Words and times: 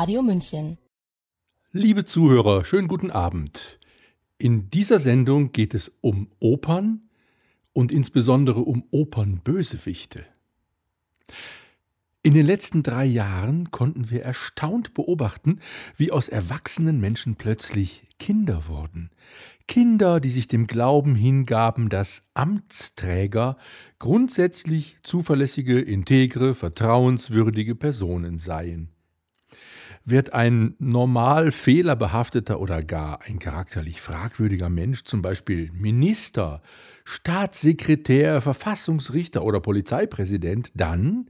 Radio 0.00 0.22
München. 0.22 0.78
Liebe 1.72 2.06
Zuhörer, 2.06 2.64
schönen 2.64 2.88
guten 2.88 3.10
Abend. 3.10 3.78
In 4.38 4.70
dieser 4.70 4.98
Sendung 4.98 5.52
geht 5.52 5.74
es 5.74 5.92
um 6.00 6.28
Opern 6.38 7.10
und 7.74 7.92
insbesondere 7.92 8.60
um 8.60 8.84
Opernbösewichte. 8.92 10.24
In 12.22 12.32
den 12.32 12.46
letzten 12.46 12.82
drei 12.82 13.04
Jahren 13.04 13.72
konnten 13.72 14.08
wir 14.08 14.22
erstaunt 14.22 14.94
beobachten, 14.94 15.60
wie 15.98 16.12
aus 16.12 16.30
erwachsenen 16.30 16.98
Menschen 16.98 17.36
plötzlich 17.36 18.04
Kinder 18.18 18.68
wurden. 18.68 19.10
Kinder, 19.68 20.18
die 20.18 20.30
sich 20.30 20.48
dem 20.48 20.66
Glauben 20.66 21.14
hingaben, 21.14 21.90
dass 21.90 22.22
Amtsträger 22.32 23.58
grundsätzlich 23.98 24.96
zuverlässige, 25.02 25.78
integre, 25.78 26.54
vertrauenswürdige 26.54 27.74
Personen 27.74 28.38
seien 28.38 28.94
wird 30.04 30.32
ein 30.32 30.74
normal 30.78 31.52
fehlerbehafteter 31.52 32.60
oder 32.60 32.82
gar 32.82 33.22
ein 33.22 33.38
charakterlich 33.38 34.00
fragwürdiger 34.00 34.68
Mensch, 34.68 35.04
zum 35.04 35.22
Beispiel 35.22 35.70
Minister, 35.72 36.62
Staatssekretär, 37.04 38.40
Verfassungsrichter 38.40 39.44
oder 39.44 39.60
Polizeipräsident, 39.60 40.70
dann, 40.74 41.28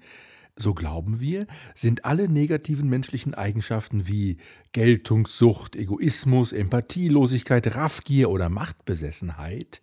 so 0.56 0.74
glauben 0.74 1.20
wir, 1.20 1.46
sind 1.74 2.04
alle 2.04 2.28
negativen 2.28 2.88
menschlichen 2.88 3.34
Eigenschaften 3.34 4.06
wie 4.06 4.36
Geltungssucht, 4.72 5.74
Egoismus, 5.74 6.52
Empathielosigkeit, 6.52 7.74
Raffgier 7.74 8.30
oder 8.30 8.48
Machtbesessenheit 8.48 9.80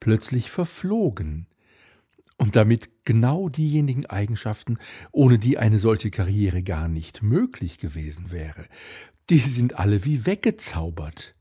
plötzlich 0.00 0.50
verflogen 0.50 1.46
und 2.38 2.56
damit 2.56 3.04
genau 3.04 3.48
diejenigen 3.48 4.06
Eigenschaften, 4.06 4.78
ohne 5.12 5.38
die 5.38 5.58
eine 5.58 5.78
solche 5.78 6.10
Karriere 6.10 6.62
gar 6.62 6.88
nicht 6.88 7.22
möglich 7.22 7.78
gewesen 7.78 8.30
wäre. 8.30 8.64
Die 9.28 9.38
sind 9.38 9.78
alle 9.78 10.04
wie 10.04 10.24
weggezaubert. 10.24 11.34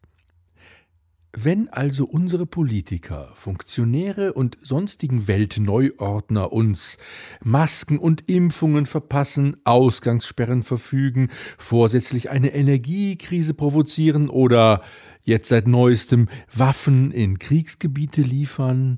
Wenn 1.39 1.69
also 1.69 2.05
unsere 2.05 2.47
Politiker, 2.47 3.31
Funktionäre 3.35 4.33
und 4.33 4.57
sonstigen 4.63 5.27
Weltneuordner 5.27 6.51
uns 6.51 6.97
Masken 7.43 7.99
und 7.99 8.27
Impfungen 8.27 8.87
verpassen, 8.87 9.55
Ausgangssperren 9.63 10.63
verfügen, 10.63 11.29
vorsätzlich 11.59 12.31
eine 12.31 12.55
Energiekrise 12.55 13.53
provozieren 13.53 14.29
oder 14.29 14.81
jetzt 15.25 15.49
seit 15.49 15.67
neuestem 15.67 16.27
Waffen 16.51 17.11
in 17.11 17.37
Kriegsgebiete 17.37 18.21
liefern, 18.21 18.97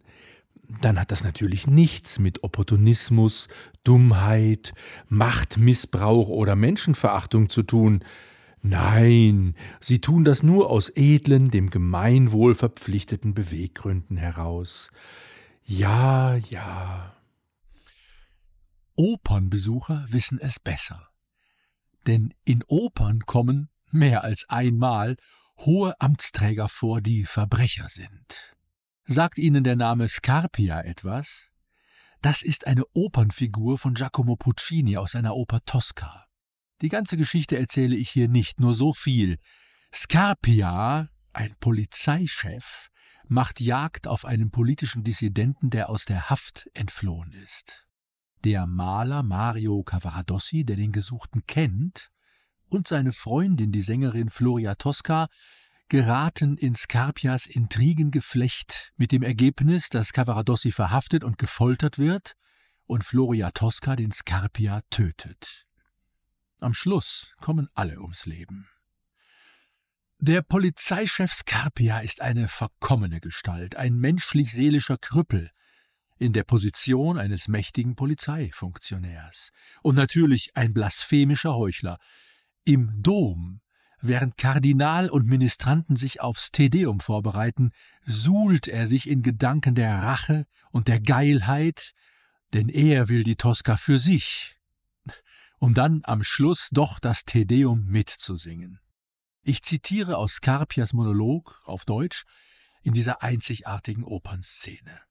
dann 0.82 1.00
hat 1.00 1.12
das 1.12 1.24
natürlich 1.24 1.66
nichts 1.66 2.20
mit 2.20 2.44
Opportunismus, 2.44 3.48
Dummheit, 3.84 4.74
Machtmissbrauch 5.08 6.30
oder 6.30 6.56
Menschenverachtung 6.56 7.50
zu 7.50 7.64
tun. 7.64 8.04
Nein, 8.62 9.56
sie 9.80 10.00
tun 10.00 10.24
das 10.24 10.44
nur 10.44 10.70
aus 10.70 10.92
edlen, 10.96 11.50
dem 11.50 11.70
Gemeinwohl 11.70 12.54
verpflichteten 12.54 13.34
Beweggründen 13.34 14.18
heraus. 14.18 14.92
Ja, 15.64 16.36
ja. 16.36 17.16
Opernbesucher 18.96 20.06
wissen 20.10 20.40
es 20.40 20.60
besser. 20.60 21.10
Denn 22.06 22.34
in 22.44 22.64
Opern 22.68 23.22
kommen, 23.26 23.70
mehr 23.92 24.24
als 24.24 24.48
einmal, 24.50 25.16
hohe 25.58 26.00
Amtsträger 26.00 26.68
vor, 26.68 27.02
die 27.02 27.26
Verbrecher 27.26 27.88
sind. 27.88 28.56
Sagt 29.12 29.40
Ihnen 29.40 29.64
der 29.64 29.76
Name 29.76 30.08
Scarpia 30.08 30.82
etwas? 30.82 31.50
Das 32.22 32.44
ist 32.44 32.68
eine 32.68 32.84
Opernfigur 32.94 33.80
von 33.80 33.96
Giacomo 33.96 34.36
Puccini 34.36 34.98
aus 34.98 35.14
seiner 35.14 35.36
Oper 35.36 35.66
Tosca. 35.66 36.28
Die 36.84 36.90
ganze 36.90 37.18
Geschichte 37.18 37.58
erzähle 37.58 37.96
ich 37.96 38.12
hier 38.12 38.28
nicht, 38.28 38.60
nur 38.60 38.76
so 38.76 38.94
viel. 38.94 39.40
Scarpia, 39.92 41.10
ein 41.34 41.56
Polizeichef, 41.60 42.90
macht 43.28 43.60
Jagd 43.60 44.06
auf 44.06 44.26
einen 44.26 44.52
politischen 44.52 45.04
Dissidenten, 45.04 45.72
der 45.72 45.90
aus 45.90 46.06
der 46.06 46.30
Haft 46.30 46.70
entflohen 46.76 47.32
ist. 47.32 47.88
Der 48.44 48.68
Maler 48.68 49.24
Mario 49.24 49.82
Cavaradossi, 49.82 50.66
der 50.66 50.76
den 50.76 50.92
Gesuchten 50.92 51.48
kennt, 51.48 52.12
und 52.68 52.88
seine 52.88 53.12
Freundin, 53.12 53.72
die 53.72 53.82
Sängerin 53.82 54.30
Floria 54.30 54.76
Tosca, 54.76 55.30
geraten 55.90 56.58
in 56.58 56.76
Scarpias 56.76 57.48
Intrigengeflecht 57.48 58.94
mit 58.96 59.12
dem 59.12 59.24
Ergebnis, 59.24 59.90
dass 59.90 60.14
Cavaradossi 60.14 60.72
verhaftet 60.72 61.24
und 61.24 61.38
gefoltert 61.38 61.98
wird 61.98 62.36
und 62.86 63.04
Floria 63.04 63.52
Tosca 63.52 63.96
den 63.96 64.12
Scarpia 64.12 64.82
tötet. 64.90 65.66
Am 66.60 66.74
Schluss 66.74 67.34
kommen 67.40 67.70
alle 67.74 68.00
ums 68.02 68.26
Leben. 68.26 68.70
Der 70.20 70.42
Polizeichef 70.42 71.34
Scarpia 71.34 72.00
ist 72.00 72.22
eine 72.22 72.48
verkommene 72.48 73.20
Gestalt, 73.20 73.76
ein 73.76 73.96
menschlich-seelischer 73.96 74.98
Krüppel, 74.98 75.52
in 76.18 76.34
der 76.34 76.44
Position 76.44 77.18
eines 77.18 77.48
mächtigen 77.48 77.96
Polizeifunktionärs 77.96 79.52
und 79.82 79.96
natürlich 79.96 80.52
ein 80.56 80.74
blasphemischer 80.74 81.56
Heuchler. 81.56 81.98
Im 82.66 83.02
Dom 83.02 83.62
Während 84.02 84.38
Kardinal 84.38 85.10
und 85.10 85.26
Ministranten 85.26 85.98
sich 85.98 86.22
aufs 86.22 86.52
Tedeum 86.52 87.02
vorbereiten, 87.02 87.72
suhlt 88.06 88.68
er 88.68 88.88
sich 88.88 89.10
in 89.10 89.22
Gedanken 89.22 89.76
der 89.76 90.02
Rache 90.02 90.46
und 90.72 90.88
der 90.88 91.02
Geilheit, 91.02 91.94
denn 92.54 92.70
er 92.70 93.10
will 93.10 93.24
die 93.24 93.36
Tosca 93.36 93.76
für 93.76 94.00
sich, 94.00 94.58
um 95.60 95.74
dann 95.74 96.02
am 96.04 96.24
Schluss 96.24 96.70
doch 96.72 97.00
das 97.00 97.26
Tedeum 97.26 97.86
mitzusingen. 97.86 98.80
Ich 99.44 99.64
zitiere 99.64 100.18
aus 100.18 100.36
Scarpias 100.36 100.94
Monolog 100.94 101.62
auf 101.66 101.84
Deutsch 101.84 102.24
in 102.82 102.94
dieser 102.94 103.22
einzigartigen 103.22 104.04
Opernszene. 104.04 105.02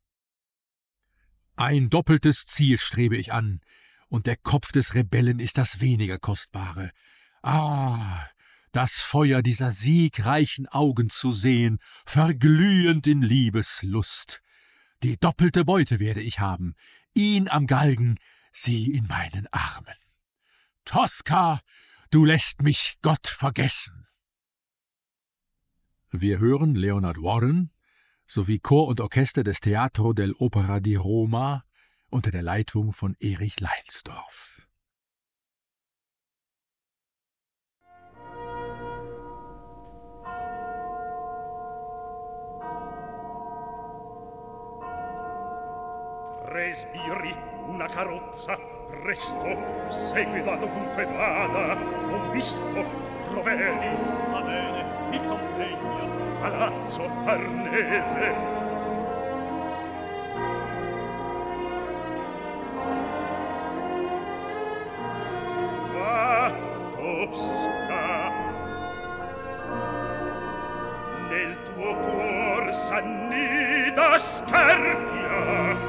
Ein 1.57 1.91
doppeltes 1.91 2.47
Ziel 2.47 2.79
strebe 2.79 3.17
ich 3.17 3.33
an, 3.33 3.61
und 4.09 4.27
der 4.27 4.37
Kopf 4.37 4.73
des 4.73 4.95
Rebellen 4.95 5.39
ist 5.39 5.59
das 5.59 5.81
weniger 5.81 6.19
kostbare. 6.19 6.93
Ah, 7.43 8.27
das 8.79 9.01
Feuer 9.01 9.43
dieser 9.43 9.73
siegreichen 9.73 10.69
Augen 10.69 11.11
zu 11.11 11.33
sehen, 11.33 11.81
verglühend 12.07 13.09
in 13.09 13.23
Liebeslust. 13.23 14.41
Die 15.03 15.17
doppelte 15.19 15.65
Beute 15.65 15.99
werde 15.99 16.21
ich 16.21 16.39
haben, 16.39 16.77
ihn 17.13 17.49
am 17.49 17.67
Galgen, 17.67 18.21
sie 18.53 18.93
in 18.93 19.09
meinen 19.09 19.49
Armen. 19.51 19.97
Tosca, 20.85 21.61
du 22.13 22.25
lässt 22.25 22.63
mich 22.63 22.99
Gott 23.03 23.27
vergessen. 23.27 24.07
Wir 26.13 26.39
hören 26.39 26.77
Leonard 26.77 27.21
Warren 27.21 27.73
sowie 28.29 28.61
Chor 28.61 28.87
und 28.87 29.01
Orchester 29.01 29.43
des 29.43 29.59
Teatro 29.59 30.13
dell'Opera 30.13 30.79
di 30.79 30.95
Roma 30.95 31.65
unter 32.11 32.31
der 32.31 32.43
Leitung 32.43 32.93
von 32.93 33.17
Erich 33.19 33.59
Leinsdorf. 33.59 34.48
respiri 46.49 47.35
una 47.67 47.87
carrozza 47.87 48.59
presto 48.89 49.57
seguila 49.89 50.57
dovunque 50.57 51.05
vada 51.05 51.77
ho 52.13 52.31
visto 52.31 52.85
roveri 53.35 53.91
va 54.33 54.41
bene 54.41 54.85
mi 55.11 55.19
compegna 55.27 55.99
palazzo 56.41 57.09
farnese. 57.25 58.57
Tosca. 66.97 68.33
Nel 71.29 71.57
tuo 71.65 71.95
cuor 71.95 72.73
s'annida 72.73 74.19
scherfia 74.19 75.88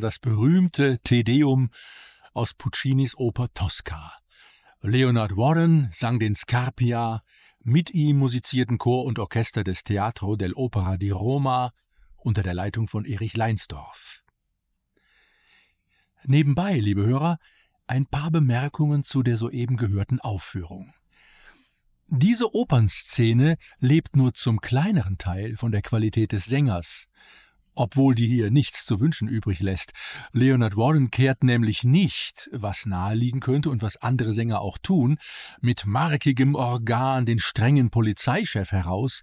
das 0.00 0.18
berühmte 0.18 0.98
Tedeum 1.00 1.70
aus 2.34 2.54
Puccinis 2.54 3.16
Oper 3.16 3.52
Tosca. 3.52 4.12
Leonard 4.80 5.36
Warren 5.36 5.88
sang 5.92 6.18
den 6.18 6.34
Scarpia, 6.34 7.22
mit 7.60 7.90
ihm 7.90 8.18
musizierten 8.18 8.78
Chor 8.78 9.04
und 9.04 9.18
Orchester 9.18 9.64
des 9.64 9.82
Teatro 9.82 10.34
dell'Opera 10.34 10.96
di 10.96 11.10
Roma 11.10 11.72
unter 12.16 12.42
der 12.42 12.54
Leitung 12.54 12.88
von 12.88 13.04
Erich 13.04 13.36
Leinsdorf. 13.36 14.22
Nebenbei, 16.24 16.78
liebe 16.78 17.04
Hörer, 17.04 17.38
ein 17.86 18.06
paar 18.06 18.30
Bemerkungen 18.30 19.02
zu 19.02 19.22
der 19.22 19.36
soeben 19.36 19.76
gehörten 19.76 20.20
Aufführung. 20.20 20.92
Diese 22.06 22.54
Opernszene 22.54 23.56
lebt 23.80 24.16
nur 24.16 24.32
zum 24.32 24.60
kleineren 24.60 25.18
Teil 25.18 25.56
von 25.56 25.72
der 25.72 25.82
Qualität 25.82 26.32
des 26.32 26.46
Sängers, 26.46 27.08
obwohl 27.78 28.16
die 28.16 28.26
hier 28.26 28.50
nichts 28.50 28.84
zu 28.84 28.98
wünschen 28.98 29.28
übrig 29.28 29.60
lässt. 29.60 29.92
Leonard 30.32 30.76
Warren 30.76 31.12
kehrt 31.12 31.44
nämlich 31.44 31.84
nicht, 31.84 32.50
was 32.52 32.86
naheliegen 32.86 33.40
könnte 33.40 33.70
und 33.70 33.82
was 33.82 33.96
andere 33.96 34.34
Sänger 34.34 34.60
auch 34.60 34.78
tun, 34.78 35.18
mit 35.60 35.86
markigem 35.86 36.56
Organ 36.56 37.24
den 37.24 37.38
strengen 37.38 37.90
Polizeichef 37.90 38.72
heraus, 38.72 39.22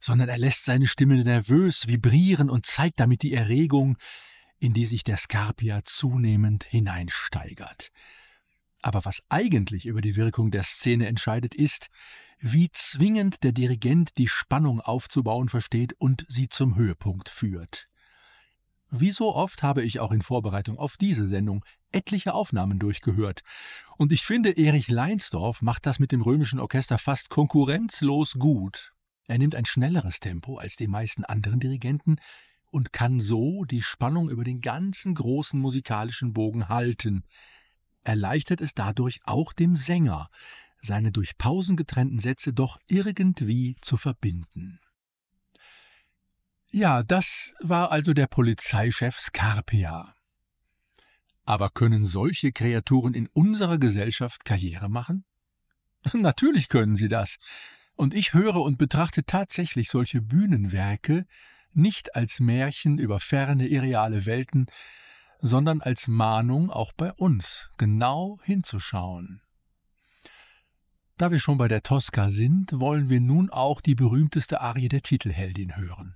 sondern 0.00 0.28
er 0.28 0.38
lässt 0.38 0.64
seine 0.64 0.88
Stimme 0.88 1.22
nervös 1.22 1.86
vibrieren 1.86 2.50
und 2.50 2.66
zeigt 2.66 2.98
damit 2.98 3.22
die 3.22 3.34
Erregung, 3.34 3.96
in 4.58 4.74
die 4.74 4.86
sich 4.86 5.04
der 5.04 5.16
Scarpia 5.16 5.82
zunehmend 5.84 6.64
hineinsteigert. 6.64 7.90
Aber 8.80 9.04
was 9.04 9.22
eigentlich 9.28 9.86
über 9.86 10.00
die 10.00 10.16
Wirkung 10.16 10.50
der 10.50 10.64
Szene 10.64 11.06
entscheidet, 11.06 11.54
ist, 11.54 11.88
wie 12.40 12.68
zwingend 12.72 13.44
der 13.44 13.52
Dirigent 13.52 14.18
die 14.18 14.26
Spannung 14.26 14.80
aufzubauen 14.80 15.48
versteht 15.48 15.94
und 16.00 16.26
sie 16.28 16.48
zum 16.48 16.74
Höhepunkt 16.74 17.28
führt. 17.28 17.88
Wie 18.94 19.10
so 19.10 19.34
oft 19.34 19.62
habe 19.62 19.82
ich 19.82 20.00
auch 20.00 20.12
in 20.12 20.20
Vorbereitung 20.20 20.76
auf 20.76 20.98
diese 20.98 21.26
Sendung 21.26 21.64
etliche 21.92 22.34
Aufnahmen 22.34 22.78
durchgehört. 22.78 23.40
Und 23.96 24.12
ich 24.12 24.26
finde, 24.26 24.50
Erich 24.50 24.88
Leinsdorf 24.88 25.62
macht 25.62 25.86
das 25.86 25.98
mit 25.98 26.12
dem 26.12 26.20
römischen 26.20 26.60
Orchester 26.60 26.98
fast 26.98 27.30
konkurrenzlos 27.30 28.34
gut. 28.34 28.92
Er 29.28 29.38
nimmt 29.38 29.54
ein 29.54 29.64
schnelleres 29.64 30.20
Tempo 30.20 30.58
als 30.58 30.76
die 30.76 30.88
meisten 30.88 31.24
anderen 31.24 31.58
Dirigenten 31.58 32.16
und 32.70 32.92
kann 32.92 33.18
so 33.18 33.64
die 33.64 33.80
Spannung 33.80 34.28
über 34.28 34.44
den 34.44 34.60
ganzen 34.60 35.14
großen 35.14 35.58
musikalischen 35.58 36.34
Bogen 36.34 36.68
halten. 36.68 37.24
Erleichtert 38.04 38.60
es 38.60 38.74
dadurch 38.74 39.20
auch 39.24 39.54
dem 39.54 39.74
Sänger, 39.74 40.28
seine 40.82 41.12
durch 41.12 41.38
Pausen 41.38 41.76
getrennten 41.76 42.18
Sätze 42.18 42.52
doch 42.52 42.78
irgendwie 42.88 43.76
zu 43.80 43.96
verbinden. 43.96 44.81
Ja, 46.74 47.02
das 47.02 47.54
war 47.60 47.92
also 47.92 48.14
der 48.14 48.26
Polizeichef 48.26 49.20
Scarpia. 49.20 50.14
Aber 51.44 51.68
können 51.68 52.06
solche 52.06 52.50
Kreaturen 52.50 53.12
in 53.12 53.26
unserer 53.28 53.76
Gesellschaft 53.76 54.46
Karriere 54.46 54.88
machen? 54.88 55.26
Natürlich 56.14 56.70
können 56.70 56.96
sie 56.96 57.08
das. 57.08 57.36
Und 57.94 58.14
ich 58.14 58.32
höre 58.32 58.56
und 58.56 58.78
betrachte 58.78 59.24
tatsächlich 59.24 59.90
solche 59.90 60.22
Bühnenwerke 60.22 61.26
nicht 61.74 62.16
als 62.16 62.40
Märchen 62.40 62.96
über 62.96 63.20
ferne 63.20 63.66
irreale 63.66 64.24
Welten, 64.24 64.64
sondern 65.40 65.82
als 65.82 66.08
Mahnung 66.08 66.70
auch 66.70 66.94
bei 66.94 67.12
uns 67.12 67.68
genau 67.76 68.38
hinzuschauen. 68.44 69.42
Da 71.18 71.30
wir 71.30 71.38
schon 71.38 71.58
bei 71.58 71.68
der 71.68 71.82
Tosca 71.82 72.30
sind, 72.30 72.80
wollen 72.80 73.10
wir 73.10 73.20
nun 73.20 73.50
auch 73.50 73.82
die 73.82 73.94
berühmteste 73.94 74.62
Arie 74.62 74.88
der 74.88 75.02
Titelheldin 75.02 75.76
hören. 75.76 76.14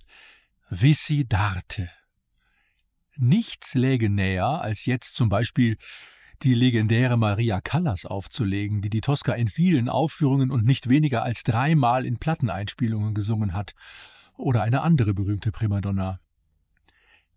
Vissi 0.68 1.24
d'arte. 1.28 1.88
Nichts 3.16 3.74
läge 3.74 4.10
näher, 4.10 4.60
als 4.60 4.84
jetzt 4.84 5.14
zum 5.14 5.28
Beispiel 5.28 5.76
die 6.42 6.54
legendäre 6.54 7.16
Maria 7.16 7.60
Callas 7.60 8.04
aufzulegen, 8.04 8.82
die 8.82 8.90
die 8.90 9.00
Tosca 9.00 9.32
in 9.32 9.48
vielen 9.48 9.88
Aufführungen 9.88 10.50
und 10.50 10.64
nicht 10.64 10.88
weniger 10.88 11.22
als 11.22 11.44
dreimal 11.44 12.04
in 12.04 12.18
Platteneinspielungen 12.18 13.14
gesungen 13.14 13.52
hat, 13.52 13.74
oder 14.36 14.62
eine 14.62 14.82
andere 14.82 15.14
berühmte 15.14 15.52
Primadonna. 15.52 16.20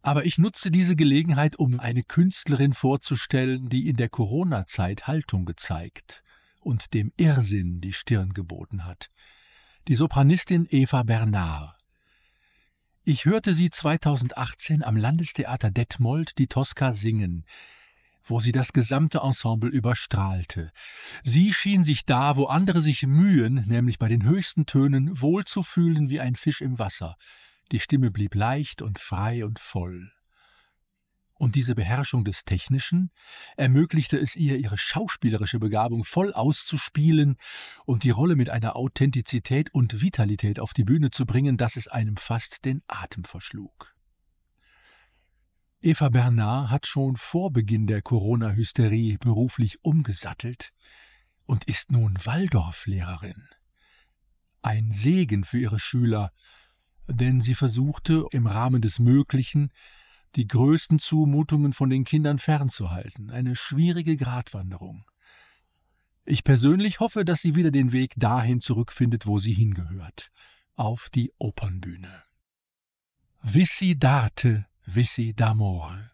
Aber 0.02 0.26
ich 0.26 0.38
nutze 0.38 0.72
diese 0.72 0.96
Gelegenheit, 0.96 1.56
um 1.58 1.80
eine 1.80 2.04
Künstlerin 2.04 2.74
vorzustellen, 2.74 3.70
die 3.70 3.88
in 3.88 3.96
der 3.96 4.10
Corona-Zeit 4.10 5.08
Haltung 5.08 5.46
gezeigt 5.46 6.24
und 6.60 6.94
dem 6.94 7.14
Irrsinn 7.16 7.80
die 7.80 7.94
Stirn 7.94 8.34
geboten 8.34 8.86
hat. 8.86 9.12
Die 9.88 9.96
Sopranistin 9.96 10.68
Eva 10.70 11.04
Bernard. 11.04 11.79
Ich 13.04 13.26
hörte 13.26 13.54
sie 13.54 13.70
2018 13.70 14.84
am 14.84 14.96
Landestheater 14.96 15.72
Detmold 15.72 16.38
die 16.38 16.48
Tosca 16.48 16.94
singen, 16.94 17.46
wo 18.24 18.40
sie 18.40 18.52
das 18.52 18.74
gesamte 18.74 19.20
Ensemble 19.20 19.70
überstrahlte. 19.70 20.72
Sie 21.24 21.54
schien 21.54 21.84
sich 21.84 22.06
da, 22.06 22.36
wo 22.36 22.46
andere 22.46 22.82
sich 22.82 23.04
mühen, 23.04 23.64
nämlich 23.68 24.00
bei 24.00 24.10
den 24.10 24.24
höchsten 24.24 24.66
Tönen, 24.66 25.22
wohl 25.22 25.46
zu 25.46 25.64
fühlen 25.64 26.10
wie 26.10 26.20
ein 26.20 26.36
Fisch 26.36 26.62
im 26.62 26.78
Wasser. 26.78 27.16
Die 27.72 27.80
Stimme 27.80 28.12
blieb 28.12 28.36
leicht 28.36 28.82
und 28.82 29.00
frei 29.00 29.46
und 29.46 29.60
voll. 29.60 30.12
Und 31.40 31.56
diese 31.56 31.74
Beherrschung 31.74 32.26
des 32.26 32.44
Technischen 32.44 33.12
ermöglichte 33.56 34.18
es 34.18 34.36
ihr, 34.36 34.58
ihre 34.58 34.78
schauspielerische 34.78 35.58
Begabung 35.58 36.04
voll 36.04 36.34
auszuspielen 36.34 37.38
und 37.86 38.04
die 38.04 38.10
Rolle 38.10 38.36
mit 38.36 38.50
einer 38.50 38.76
Authentizität 38.76 39.74
und 39.74 40.02
Vitalität 40.02 40.60
auf 40.60 40.74
die 40.74 40.84
Bühne 40.84 41.12
zu 41.12 41.26
bringen, 41.26 41.56
dass 41.56 41.78
es 41.78 41.88
einem 41.88 42.18
fast 42.18 42.66
den 42.66 42.84
Atem 42.88 43.24
verschlug. 43.24 43.96
Eva 45.80 46.10
Bernard 46.10 46.72
hat 46.72 46.86
schon 46.86 47.16
vor 47.16 47.54
Beginn 47.54 47.88
der 47.88 48.02
Corona-Hysterie 48.02 49.18
beruflich 49.18 49.82
umgesattelt 49.82 50.74
und 51.46 51.64
ist 51.64 51.90
nun 51.90 52.18
Waldorflehrerin. 52.22 53.48
Ein 54.62 54.92
Segen 54.92 55.46
für 55.46 55.58
ihre 55.58 55.80
Schüler, 55.80 56.34
denn 57.08 57.40
sie 57.40 57.56
versuchte 57.56 58.26
im 58.32 58.46
Rahmen 58.46 58.82
des 58.82 59.00
Möglichen 59.00 59.72
die 60.36 60.48
größten 60.48 61.00
Zumutungen 61.00 61.74
von 61.74 61.90
den 61.90 62.04
Kindern 62.04 62.40
fernzuhalten, 62.40 63.30
eine 63.30 63.56
schwierige 63.56 64.16
Gratwanderung. 64.16 65.06
Ich 66.26 66.44
persönlich 66.44 67.00
hoffe, 67.00 67.26
dass 67.26 67.42
sie 67.42 67.56
wieder 67.56 67.72
den 67.72 67.92
Weg 67.92 68.14
dahin 68.16 68.62
zurückfindet, 68.62 69.26
wo 69.26 69.40
sie 69.40 69.54
hingehört, 69.54 70.32
auf 70.76 71.10
die 71.10 71.32
Opernbühne. 71.40 72.24
Vissi 73.42 73.98
date 73.98 74.66
Vissi 74.86 75.34
d'amore. 75.36 76.12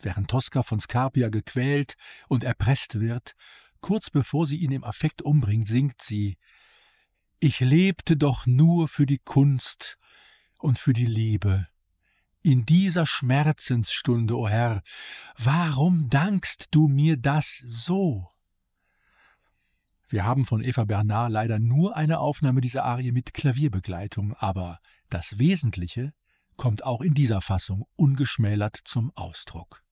Während 0.00 0.28
Tosca 0.30 0.62
von 0.62 0.80
Scarpia 0.80 1.28
gequält 1.28 1.96
und 2.28 2.44
erpresst 2.44 3.00
wird, 3.00 3.34
kurz 3.80 4.10
bevor 4.10 4.46
sie 4.46 4.56
ihn 4.56 4.72
im 4.72 4.84
Affekt 4.84 5.22
umbringt, 5.22 5.68
singt 5.68 6.00
sie 6.00 6.36
Ich 7.40 7.60
lebte 7.60 8.16
doch 8.16 8.46
nur 8.46 8.88
für 8.88 9.06
die 9.06 9.18
Kunst 9.18 9.98
und 10.58 10.78
für 10.78 10.92
die 10.92 11.06
Liebe. 11.06 11.68
In 12.42 12.64
dieser 12.64 13.04
Schmerzensstunde, 13.04 14.36
o 14.36 14.42
oh 14.42 14.48
Herr, 14.48 14.82
warum 15.36 16.08
dankst 16.08 16.68
du 16.70 16.88
mir 16.88 17.16
das 17.16 17.62
so? 17.66 18.28
Wir 20.08 20.24
haben 20.24 20.46
von 20.46 20.64
Eva 20.64 20.84
Bernard 20.84 21.32
leider 21.32 21.58
nur 21.58 21.96
eine 21.96 22.18
Aufnahme 22.20 22.60
dieser 22.60 22.84
Arie 22.84 23.12
mit 23.12 23.34
Klavierbegleitung, 23.34 24.34
aber 24.34 24.78
das 25.10 25.38
Wesentliche 25.38 26.14
kommt 26.56 26.84
auch 26.84 27.02
in 27.02 27.14
dieser 27.14 27.40
Fassung 27.40 27.86
ungeschmälert 27.96 28.78
zum 28.84 29.12
Ausdruck. 29.14 29.82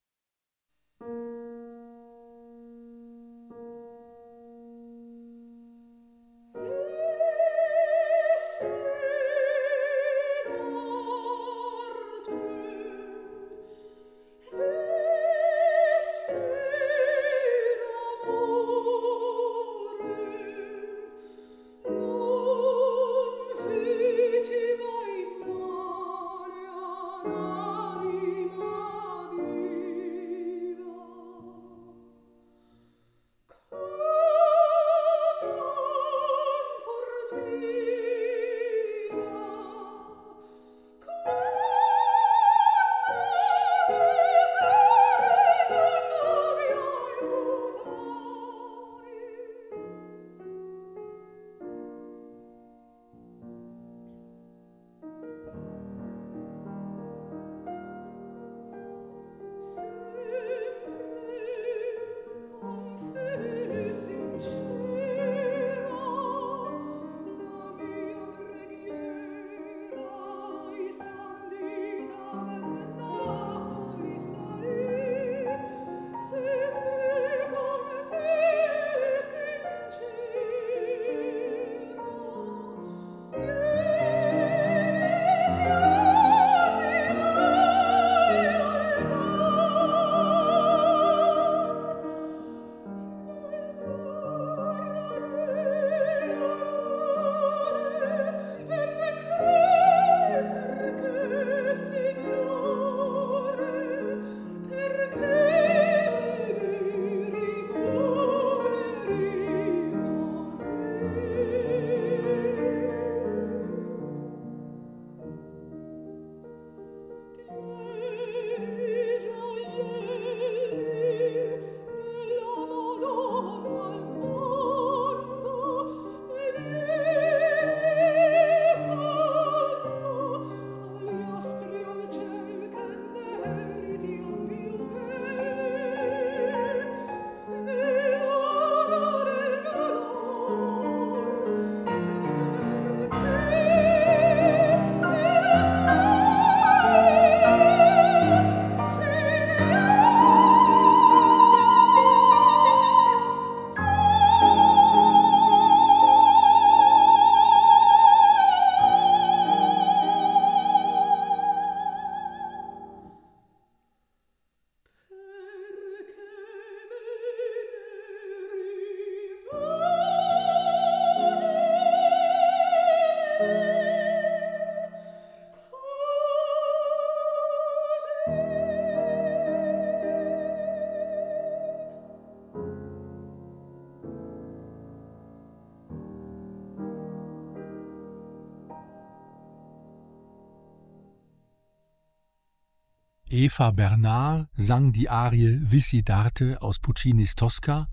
Eva 193.56 193.70
Bernard 193.70 194.50
sang 194.52 194.92
die 194.92 195.08
Arie 195.08 195.58
Visidarte 195.62 196.60
aus 196.60 196.78
Puccinis 196.78 197.36
Tosca, 197.36 197.88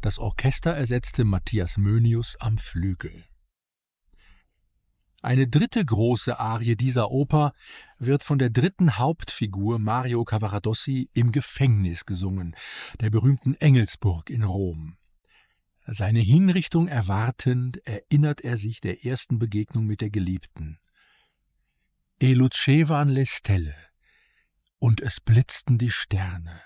das 0.00 0.18
Orchester 0.18 0.72
ersetzte 0.72 1.24
Matthias 1.24 1.76
Mönius 1.76 2.36
am 2.40 2.56
Flügel. 2.56 3.26
Eine 5.20 5.48
dritte 5.48 5.84
große 5.84 6.40
Arie 6.40 6.76
dieser 6.76 7.10
Oper 7.10 7.52
wird 7.98 8.24
von 8.24 8.38
der 8.38 8.48
dritten 8.48 8.96
Hauptfigur 8.96 9.78
Mario 9.78 10.24
Cavaradossi 10.24 11.10
im 11.12 11.30
Gefängnis 11.30 12.06
gesungen, 12.06 12.56
der 12.98 13.10
berühmten 13.10 13.52
Engelsburg 13.52 14.30
in 14.30 14.44
Rom. 14.44 14.96
Seine 15.86 16.20
Hinrichtung 16.20 16.88
erwartend 16.88 17.86
erinnert 17.86 18.40
er 18.40 18.56
sich 18.56 18.80
der 18.80 19.04
ersten 19.04 19.38
Begegnung 19.38 19.84
mit 19.84 20.00
der 20.00 20.08
Geliebten. 20.08 20.78
E 22.18 22.32
lucevan 22.32 23.10
le 23.10 23.26
stelle, 23.26 23.74
und 24.78 25.00
es 25.00 25.20
blitzten 25.20 25.78
die 25.78 25.90
Sterne. 25.90 26.60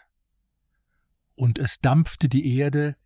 Und 1.34 1.58
es 1.58 1.80
dampfte 1.80 2.28
die 2.28 2.56
Erde, 2.56 2.96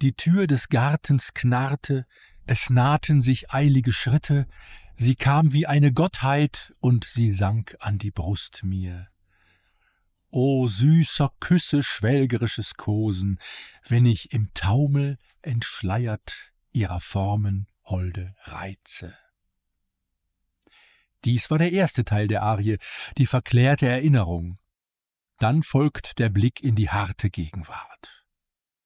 die 0.00 0.14
Tür 0.14 0.46
des 0.46 0.68
Gartens 0.68 1.34
knarrte, 1.34 2.06
es 2.46 2.70
nahten 2.70 3.20
sich 3.20 3.52
eilige 3.52 3.92
Schritte, 3.92 4.46
sie 4.96 5.14
kam 5.14 5.52
wie 5.52 5.66
eine 5.66 5.92
Gottheit 5.92 6.74
und 6.80 7.04
sie 7.04 7.30
sank 7.30 7.76
an 7.80 7.98
die 7.98 8.10
Brust 8.10 8.64
mir. 8.64 9.08
O 10.30 10.68
süßer 10.68 11.32
Küsse 11.40 11.82
schwelgerisches 11.82 12.74
Kosen, 12.74 13.38
wenn 13.86 14.06
ich 14.06 14.32
im 14.32 14.52
Taumel 14.54 15.18
entschleiert 15.42 16.52
ihrer 16.72 17.00
Formen 17.00 17.66
holde 17.84 18.34
Reize. 18.44 19.16
Dies 21.24 21.50
war 21.50 21.58
der 21.58 21.72
erste 21.72 22.04
Teil 22.04 22.28
der 22.28 22.42
Arie, 22.42 22.78
die 23.16 23.26
verklärte 23.26 23.86
Erinnerung. 23.86 24.58
Dann 25.38 25.62
folgt 25.62 26.18
der 26.18 26.28
Blick 26.28 26.62
in 26.62 26.74
die 26.74 26.90
harte 26.90 27.30
Gegenwart. 27.30 28.24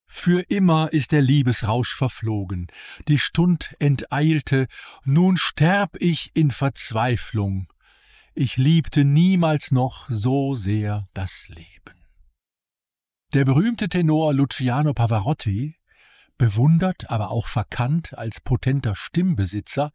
Für 0.07 0.43
immer 0.51 0.93
ist 0.93 1.13
der 1.13 1.23
Liebesrausch 1.23 1.95
verflogen, 1.95 2.67
die 3.09 3.19
Stund 3.19 3.75
enteilte, 3.79 4.67
nun 5.05 5.39
sterb 5.39 5.97
ich 6.01 6.31
in 6.35 6.51
Verzweiflung. 6.51 7.73
Ich 8.35 8.59
liebte 8.59 9.05
niemals 9.05 9.73
noch 9.73 10.09
so 10.11 10.55
sehr 10.55 11.09
das 11.15 11.49
Leben. 11.49 12.05
Der 13.33 13.47
berühmte 13.47 13.89
Tenor 13.89 14.35
Luciano 14.35 14.93
Pavarotti 14.93 15.77
bewundert, 16.43 17.09
aber 17.09 17.31
auch 17.31 17.47
verkannt 17.47 18.19
als 18.19 18.41
potenter 18.41 18.97
Stimmbesitzer, 18.97 19.93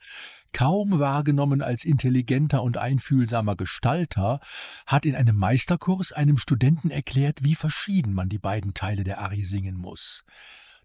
kaum 0.53 0.97
wahrgenommen 0.97 1.61
als 1.61 1.83
intelligenter 1.83 2.63
und 2.63 2.77
einfühlsamer 2.77 3.57
Gestalter, 3.57 4.39
hat 4.85 5.05
in 5.05 5.13
einem 5.13 5.35
Meisterkurs 5.35 6.13
einem 6.13 6.37
Studenten 6.37 6.89
erklärt, 6.89 7.43
wie 7.43 7.55
verschieden 7.55 8.13
man 8.13 8.29
die 8.29 8.39
beiden 8.39 8.73
Teile 8.73 9.03
der 9.03 9.19
Arie 9.19 9.43
singen 9.43 9.75
muss. 9.75 10.23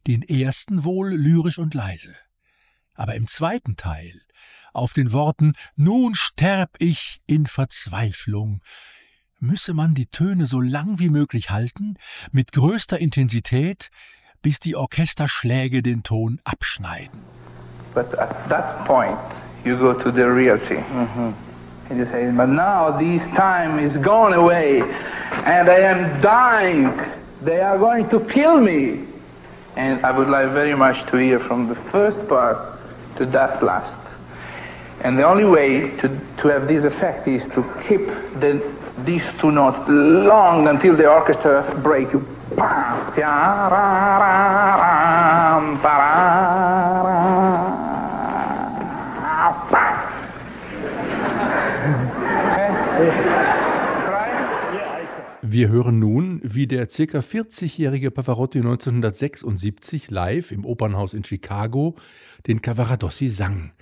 Den 0.09 0.23
ersten 0.23 0.83
wohl 0.83 1.15
lyrisch 1.15 1.61
und 1.61 1.75
leise. 1.75 2.13
Aber 2.95 3.15
im 3.15 3.29
zweiten 3.29 3.77
Teil, 3.77 4.21
auf 4.73 4.95
den 4.95 5.13
Worten 5.13 5.53
Nun 5.77 6.17
sterb 6.17 6.75
ich 6.81 7.23
in 7.29 7.47
Verzweiflung, 7.47 8.65
müsse 9.39 9.75
man 9.75 9.95
die 9.95 10.07
Töne 10.07 10.49
so 10.49 10.61
lang 10.61 10.99
wie 10.99 11.09
möglich 11.09 11.51
halten, 11.51 11.99
mit 12.33 12.51
größter 12.51 12.99
Intensität, 12.99 13.91
bis 14.43 14.61
die 14.61 14.77
Orchesterschläge 14.77 15.83
den 15.83 16.03
Ton 16.03 16.41
abschneiden. 16.45 17.21
But 17.95 18.15
at 18.19 18.49
that 18.49 18.85
point 18.87 19.19
you 19.65 19.77
go 19.77 19.93
to 19.93 20.11
the 20.11 20.25
reality. 20.25 20.77
Mm-hmm. 20.77 21.33
And 21.91 21.99
you 21.99 22.07
say, 22.07 22.31
but 22.31 22.49
now 22.49 22.91
this 22.91 23.23
time 23.37 23.79
is 23.79 23.97
gone 23.99 24.35
away 24.35 24.83
and 25.45 25.69
I 25.69 25.81
am 25.81 26.21
dying. 26.21 26.91
They 27.43 27.61
are 27.61 27.79
going 27.79 28.09
to 28.11 28.21
kill 28.21 28.61
me. 28.61 29.05
And 29.77 30.05
I 30.05 30.11
would 30.11 30.29
like 30.29 30.51
very 30.51 30.75
much 30.75 31.05
to 31.11 31.17
hear 31.17 31.39
from 31.39 31.67
the 31.69 31.75
first 31.75 32.29
part 32.29 32.59
to 33.17 33.27
that 33.27 33.63
last. 33.63 33.99
And 35.03 35.19
the 35.19 35.25
only 35.25 35.45
way 35.45 35.91
to, 35.99 36.09
to 36.39 36.49
have 36.49 36.69
this 36.69 36.85
effect 36.85 37.27
is 37.27 37.43
to 37.53 37.65
keep 37.89 38.07
the, 38.39 38.63
these 39.05 39.25
two 39.41 39.51
notes 39.51 39.79
long 39.89 40.69
until 40.69 40.95
the 40.95 41.11
orchestra 41.11 41.81
break. 41.83 42.09
Wir 55.45 55.69
hören 55.69 55.99
nun, 55.99 56.41
wie 56.43 56.67
der 56.67 56.87
ca. 56.87 57.19
40-jährige 57.19 58.11
Pavarotti 58.11 58.59
1976 58.59 60.11
live 60.11 60.53
im 60.53 60.65
Opernhaus 60.65 61.15
in 61.15 61.25
Chicago 61.25 61.97
den 62.47 62.63
Cavaradossi 62.63 63.29
sang. 63.29 63.73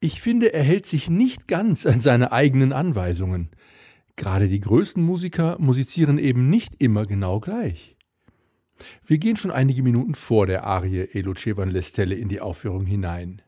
Ich 0.00 0.20
finde, 0.20 0.52
er 0.52 0.62
hält 0.62 0.86
sich 0.86 1.08
nicht 1.08 1.48
ganz 1.48 1.86
an 1.86 2.00
seine 2.00 2.32
eigenen 2.32 2.72
Anweisungen. 2.72 3.50
Gerade 4.16 4.48
die 4.48 4.60
größten 4.60 5.02
Musiker 5.02 5.56
musizieren 5.58 6.18
eben 6.18 6.48
nicht 6.48 6.82
immer 6.82 7.04
genau 7.04 7.40
gleich. 7.40 7.95
Wir 9.04 9.18
gehen 9.18 9.36
schon 9.36 9.50
einige 9.50 9.82
Minuten 9.82 10.14
vor 10.14 10.46
der 10.46 10.64
Arie 10.64 11.08
Elucevan 11.12 11.70
Lestelle 11.70 12.14
in 12.14 12.28
die 12.28 12.40
Aufführung 12.40 12.86
hinein. 12.86 13.42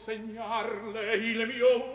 consegnarle 0.00 1.14
il 1.14 1.46
mio 1.46 1.89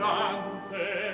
errante 0.00 1.09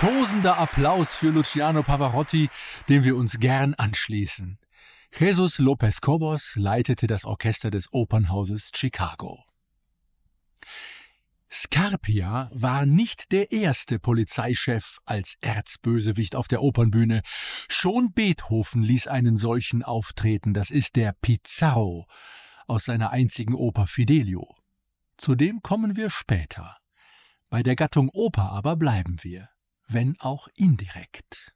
Tosender 0.00 0.56
Applaus 0.56 1.14
für 1.14 1.28
Luciano 1.28 1.82
Pavarotti, 1.82 2.48
dem 2.88 3.04
wir 3.04 3.16
uns 3.16 3.38
gern 3.38 3.74
anschließen. 3.74 4.58
Jesus 5.14 5.58
Lopez 5.58 6.00
Cobos 6.00 6.56
leitete 6.56 7.06
das 7.06 7.26
Orchester 7.26 7.70
des 7.70 7.92
Opernhauses 7.92 8.70
Chicago. 8.74 9.44
Scarpia 11.50 12.50
war 12.54 12.86
nicht 12.86 13.30
der 13.30 13.52
erste 13.52 13.98
Polizeichef 13.98 15.00
als 15.04 15.36
Erzbösewicht 15.42 16.34
auf 16.34 16.48
der 16.48 16.62
Opernbühne. 16.62 17.20
Schon 17.68 18.14
Beethoven 18.14 18.82
ließ 18.82 19.06
einen 19.06 19.36
solchen 19.36 19.82
auftreten, 19.82 20.54
das 20.54 20.70
ist 20.70 20.96
der 20.96 21.14
Pizarro 21.20 22.06
aus 22.66 22.86
seiner 22.86 23.10
einzigen 23.10 23.52
Oper 23.52 23.86
Fidelio. 23.86 24.56
Zu 25.18 25.34
dem 25.34 25.60
kommen 25.60 25.94
wir 25.94 26.08
später. 26.08 26.78
Bei 27.50 27.62
der 27.62 27.76
Gattung 27.76 28.08
Oper 28.14 28.50
aber 28.50 28.76
bleiben 28.76 29.18
wir 29.20 29.50
wenn 29.92 30.18
auch 30.20 30.48
indirekt. 30.56 31.54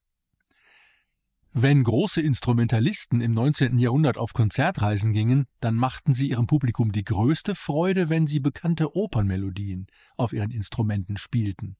Wenn 1.56 1.84
große 1.84 2.20
Instrumentalisten 2.20 3.20
im 3.20 3.32
19. 3.32 3.78
Jahrhundert 3.78 4.18
auf 4.18 4.32
Konzertreisen 4.32 5.12
gingen, 5.12 5.46
dann 5.60 5.76
machten 5.76 6.12
sie 6.12 6.30
ihrem 6.30 6.48
Publikum 6.48 6.90
die 6.90 7.04
größte 7.04 7.54
Freude, 7.54 8.08
wenn 8.08 8.26
sie 8.26 8.40
bekannte 8.40 8.96
Opernmelodien 8.96 9.86
auf 10.16 10.32
ihren 10.32 10.50
Instrumenten 10.50 11.16
spielten. 11.16 11.76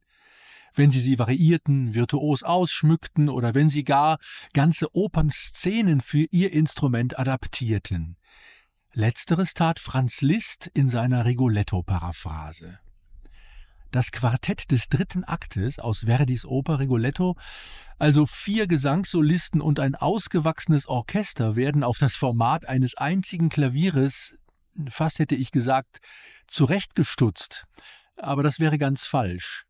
Wenn 0.74 0.92
sie 0.92 1.00
sie 1.00 1.18
variierten, 1.18 1.92
virtuos 1.92 2.44
ausschmückten 2.44 3.28
oder 3.28 3.56
wenn 3.56 3.68
sie 3.68 3.82
gar 3.82 4.18
ganze 4.52 4.94
Opernszenen 4.94 6.00
für 6.00 6.26
ihr 6.30 6.52
Instrument 6.52 7.18
adaptierten. 7.18 8.16
Letzteres 8.92 9.54
tat 9.54 9.80
Franz 9.80 10.20
Liszt 10.20 10.70
in 10.72 10.88
seiner 10.88 11.24
Rigoletto-Paraphrase. 11.24 12.78
Das 13.94 14.10
Quartett 14.10 14.72
des 14.72 14.88
dritten 14.88 15.22
Aktes 15.22 15.78
aus 15.78 16.00
Verdis 16.00 16.44
Oper 16.44 16.80
Rigoletto, 16.80 17.36
also 17.96 18.26
vier 18.26 18.66
Gesangssolisten 18.66 19.60
und 19.60 19.78
ein 19.78 19.94
ausgewachsenes 19.94 20.88
Orchester, 20.88 21.54
werden 21.54 21.84
auf 21.84 21.98
das 21.98 22.16
Format 22.16 22.66
eines 22.66 22.96
einzigen 22.96 23.50
Klavieres, 23.50 24.36
fast 24.88 25.20
hätte 25.20 25.36
ich 25.36 25.52
gesagt, 25.52 26.00
zurechtgestutzt. 26.48 27.66
Aber 28.16 28.42
das 28.42 28.58
wäre 28.58 28.78
ganz 28.78 29.04
falsch. 29.04 29.64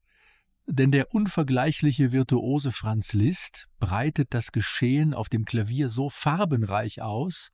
Denn 0.65 0.91
der 0.91 1.13
unvergleichliche 1.13 2.11
Virtuose 2.11 2.73
Franz 2.73 3.13
Liszt 3.13 3.69
breitet 3.79 4.29
das 4.33 4.53
Geschehen 4.53 5.13
auf 5.13 5.29
dem 5.29 5.45
Klavier 5.45 5.91
so 5.91 6.09
farbenreich 6.09 7.03
aus, 7.03 7.51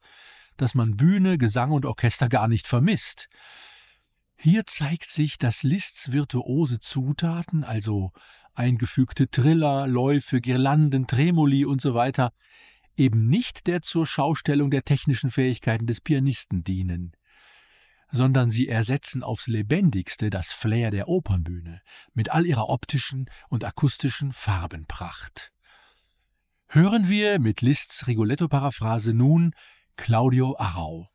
dass 0.56 0.76
man 0.76 0.96
Bühne, 0.96 1.37
Gesang 1.37 1.72
und 1.72 1.85
Orchester 1.85 2.28
gar 2.28 2.46
nicht 2.46 2.68
vermisst. 2.68 3.28
Hier 4.42 4.64
zeigt 4.64 5.11
sich, 5.11 5.37
dass 5.37 5.64
Liszt's 5.64 6.12
virtuose 6.12 6.81
Zutaten, 6.81 7.62
also 7.62 8.11
eingefügte 8.55 9.29
Triller, 9.29 9.87
Läufe, 9.87 10.40
Girlanden, 10.40 11.07
Tremoli 11.07 11.66
und 11.66 11.83
so 11.83 11.92
weiter, 11.92 12.33
eben 12.96 13.26
nicht 13.26 13.66
der 13.66 13.83
zur 13.83 14.07
Schaustellung 14.07 14.70
der 14.70 14.83
technischen 14.83 15.31
Fähigkeiten 15.31 15.87
des 15.87 16.00
Pianisten 16.00 16.64
dienen, 16.64 17.12
sondern 18.11 18.48
sie 18.48 18.66
ersetzen 18.66 19.22
aufs 19.22 19.46
lebendigste 19.46 20.31
das 20.31 20.53
Flair 20.53 20.90
der 20.90 21.09
Opernbühne 21.09 21.83
mit 22.14 22.31
all 22.31 22.46
ihrer 22.46 22.70
optischen 22.70 23.29
und 23.50 23.64
akustischen 23.64 24.33
Farbenpracht. 24.33 25.53
Hören 26.68 27.11
wir 27.11 27.40
mit 27.40 27.61
Liszt's 27.61 28.07
Rigoletto-Paraphrase 28.07 29.12
nun 29.12 29.55
Claudio 29.96 30.57
Arrau. 30.57 31.11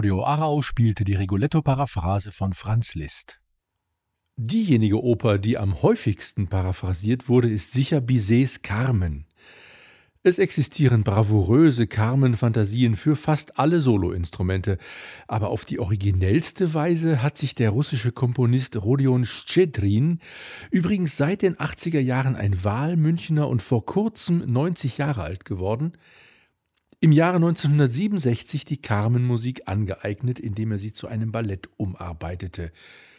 Claudio 0.00 0.24
Arrau 0.24 0.62
spielte 0.62 1.04
die 1.04 1.14
Rigoletto-Paraphrase 1.14 2.32
von 2.32 2.54
Franz 2.54 2.94
Liszt. 2.94 3.38
Diejenige 4.36 5.04
Oper, 5.04 5.36
die 5.36 5.58
am 5.58 5.82
häufigsten 5.82 6.48
paraphrasiert 6.48 7.28
wurde, 7.28 7.50
ist 7.50 7.72
sicher 7.72 8.00
Bizets 8.00 8.62
Carmen. 8.62 9.26
Es 10.22 10.38
existieren 10.38 11.04
bravouröse 11.04 11.86
Carmen-Fantasien 11.86 12.96
für 12.96 13.14
fast 13.14 13.58
alle 13.58 13.82
Soloinstrumente, 13.82 14.78
aber 15.28 15.50
auf 15.50 15.66
die 15.66 15.78
originellste 15.78 16.72
Weise 16.72 17.22
hat 17.22 17.36
sich 17.36 17.54
der 17.54 17.68
russische 17.68 18.10
Komponist 18.10 18.80
Rodion 18.82 19.26
Schedrin, 19.26 20.20
übrigens 20.70 21.18
seit 21.18 21.42
den 21.42 21.56
80er 21.56 22.00
Jahren 22.00 22.36
ein 22.36 22.64
Wahlmünchner 22.64 23.46
und 23.46 23.60
vor 23.60 23.84
kurzem 23.84 24.50
90 24.50 24.96
Jahre 24.96 25.24
alt 25.24 25.44
geworden, 25.44 25.92
im 27.00 27.12
Jahre 27.12 27.36
1967 27.36 28.66
die 28.66 28.80
Carmen-Musik 28.80 29.62
angeeignet, 29.66 30.38
indem 30.38 30.72
er 30.72 30.78
sie 30.78 30.92
zu 30.92 31.08
einem 31.08 31.32
Ballett 31.32 31.68
umarbeitete, 31.78 32.72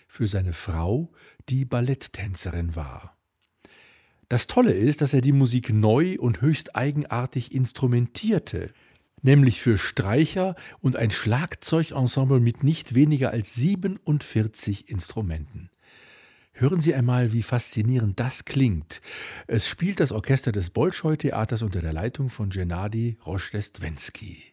für 0.07 0.27
seine 0.27 0.53
Frau, 0.53 1.11
die 1.49 1.65
Balletttänzerin 1.65 2.75
war. 2.75 3.17
Das 4.29 4.47
Tolle 4.47 4.73
ist, 4.73 5.01
dass 5.01 5.13
er 5.13 5.21
die 5.21 5.31
Musik 5.31 5.73
neu 5.73 6.17
und 6.19 6.41
höchst 6.41 6.75
eigenartig 6.75 7.53
instrumentierte, 7.53 8.71
nämlich 9.23 9.59
für 9.59 9.77
Streicher 9.77 10.55
und 10.79 10.95
ein 10.95 11.11
Schlagzeugensemble 11.11 12.39
mit 12.39 12.63
nicht 12.63 12.93
weniger 12.93 13.31
als 13.31 13.55
47 13.55 14.89
Instrumenten. 14.89 15.69
Hören 16.61 16.79
Sie 16.79 16.93
einmal, 16.93 17.33
wie 17.33 17.41
faszinierend 17.41 18.19
das 18.19 18.45
klingt. 18.45 19.01
Es 19.47 19.67
spielt 19.67 19.99
das 19.99 20.11
Orchester 20.11 20.51
des 20.51 20.69
Bolschoi-Theaters 20.69 21.63
unter 21.63 21.81
der 21.81 21.91
Leitung 21.91 22.29
von 22.29 22.51
Gennady 22.51 23.17
Roschdestwensky. 23.25 24.50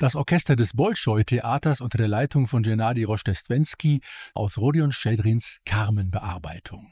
Das 0.00 0.16
Orchester 0.16 0.56
des 0.56 0.72
Bolschoi-Theaters 0.72 1.82
unter 1.82 1.98
der 1.98 2.08
Leitung 2.08 2.48
von 2.48 2.62
Gennady 2.62 3.04
Roschdestwensky 3.04 4.00
aus 4.32 4.56
Rodion 4.56 4.92
Schedrins 4.92 5.60
Carmen-Bearbeitung. 5.66 6.90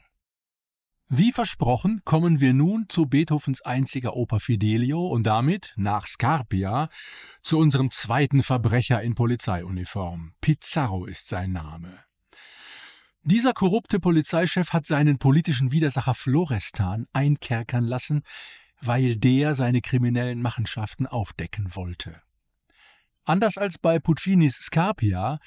Wie 1.07 1.31
versprochen 1.31 2.01
kommen 2.05 2.39
wir 2.39 2.53
nun 2.53 2.85
zu 2.87 3.07
Beethovens 3.07 3.61
einziger 3.61 4.15
Oper 4.15 4.39
Fidelio 4.39 5.07
und 5.07 5.23
damit, 5.23 5.73
nach 5.75 6.05
Scarpia, 6.05 6.89
zu 7.41 7.57
unserem 7.57 7.89
zweiten 7.89 8.43
Verbrecher 8.43 9.01
in 9.01 9.15
Polizeiuniform. 9.15 10.33
Pizarro 10.39 11.05
ist 11.05 11.29
sein 11.29 11.51
Name. 11.51 11.97
Dieser 13.23 13.53
korrupte 13.53 13.99
Polizeichef 13.99 14.69
hat 14.69 14.85
seinen 14.85 15.17
politischen 15.17 15.71
Widersacher 15.71 16.13
Florestan 16.13 17.07
einkerkern 17.11 17.85
lassen, 17.85 18.21
weil 18.81 19.15
der 19.15 19.55
seine 19.55 19.81
kriminellen 19.81 20.43
Machenschaften 20.43 21.07
aufdecken 21.07 21.75
wollte. 21.75 22.21
Anders 23.29 23.59
als 23.59 23.77
bei 23.77 23.99
Puccinis 23.99 24.55
Scarpia 24.55 25.39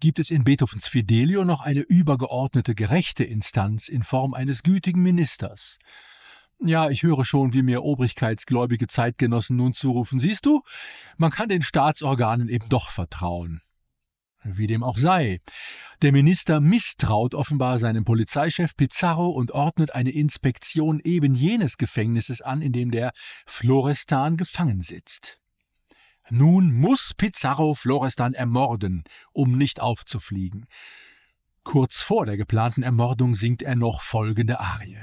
gibt 0.00 0.18
es 0.18 0.32
in 0.32 0.42
Beethovens 0.42 0.88
Fidelio 0.88 1.44
noch 1.44 1.60
eine 1.60 1.82
übergeordnete 1.82 2.74
gerechte 2.74 3.22
Instanz 3.22 3.86
in 3.86 4.02
Form 4.02 4.34
eines 4.34 4.64
gütigen 4.64 5.02
Ministers. 5.02 5.78
Ja, 6.58 6.90
ich 6.90 7.04
höre 7.04 7.24
schon, 7.24 7.54
wie 7.54 7.62
mir 7.62 7.84
obrigkeitsgläubige 7.84 8.88
Zeitgenossen 8.88 9.54
nun 9.54 9.72
zurufen. 9.72 10.18
Siehst 10.18 10.46
du, 10.46 10.62
man 11.16 11.30
kann 11.30 11.48
den 11.48 11.62
Staatsorganen 11.62 12.48
eben 12.48 12.68
doch 12.70 12.88
vertrauen. 12.88 13.62
Wie 14.42 14.66
dem 14.66 14.82
auch 14.82 14.98
sei. 14.98 15.40
Der 16.02 16.10
Minister 16.10 16.58
misstraut 16.58 17.36
offenbar 17.36 17.78
seinem 17.78 18.04
Polizeichef 18.04 18.74
Pizarro 18.74 19.28
und 19.28 19.52
ordnet 19.52 19.94
eine 19.94 20.10
Inspektion 20.10 20.98
eben 21.04 21.36
jenes 21.36 21.76
Gefängnisses 21.76 22.42
an, 22.42 22.62
in 22.62 22.72
dem 22.72 22.90
der 22.90 23.12
Florestan 23.46 24.36
gefangen 24.36 24.82
sitzt. 24.82 25.37
Nun 26.30 26.72
muss 26.72 27.14
Pizarro 27.14 27.74
Florestan 27.74 28.34
ermorden, 28.34 29.04
um 29.32 29.56
nicht 29.56 29.80
aufzufliegen. 29.80 30.66
Kurz 31.64 32.02
vor 32.02 32.26
der 32.26 32.36
geplanten 32.36 32.82
Ermordung 32.82 33.34
singt 33.34 33.62
er 33.62 33.76
noch 33.76 34.02
folgende 34.02 34.60
Arie. 34.60 34.98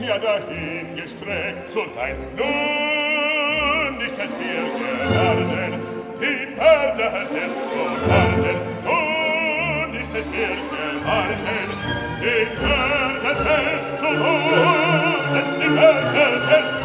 ja 0.00 0.18
dahin 0.18 0.96
gestreckt 0.96 1.72
zu 1.72 1.80
sein. 1.94 2.16
Nun 2.36 4.00
ist 4.00 4.18
es 4.18 4.32
mir 4.32 4.62
geworden, 4.76 5.80
im 6.20 6.56
Mörder 6.56 7.10
selbst 7.30 7.68
zu 7.68 7.82
werden. 8.08 8.58
Nun 8.84 10.00
ist 10.00 10.14
es 10.14 10.26
mir 10.26 10.48
geworden, 10.48 11.70
im 12.22 12.48
Mörder 12.62 13.36
selbst 13.36 13.98
zu 13.98 14.04
werden, 14.04 15.62
im 15.64 15.74
Mörder 15.74 16.40
selbst 16.48 16.75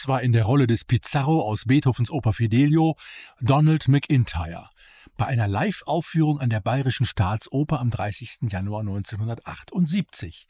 Das 0.00 0.08
war 0.08 0.22
in 0.22 0.32
der 0.32 0.44
Rolle 0.44 0.66
des 0.66 0.86
Pizarro 0.86 1.42
aus 1.42 1.66
Beethovens 1.66 2.10
Oper 2.10 2.32
Fidelio 2.32 2.96
Donald 3.40 3.86
McIntyre 3.86 4.70
bei 5.18 5.26
einer 5.26 5.46
Live-Aufführung 5.46 6.40
an 6.40 6.48
der 6.48 6.60
Bayerischen 6.60 7.04
Staatsoper 7.04 7.78
am 7.78 7.90
30. 7.90 8.50
Januar 8.50 8.80
1978. 8.80 10.46